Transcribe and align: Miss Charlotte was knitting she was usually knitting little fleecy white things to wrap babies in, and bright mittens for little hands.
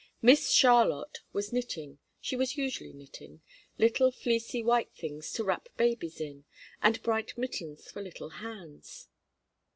Miss 0.19 0.49
Charlotte 0.51 1.19
was 1.31 1.53
knitting 1.53 1.99
she 2.19 2.35
was 2.35 2.57
usually 2.57 2.91
knitting 2.91 3.43
little 3.77 4.09
fleecy 4.09 4.63
white 4.63 4.91
things 4.95 5.31
to 5.33 5.43
wrap 5.43 5.69
babies 5.77 6.19
in, 6.19 6.43
and 6.81 7.03
bright 7.03 7.37
mittens 7.37 7.91
for 7.91 8.01
little 8.01 8.29
hands. 8.41 9.09